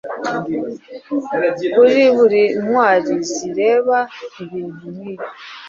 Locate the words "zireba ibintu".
3.33-4.85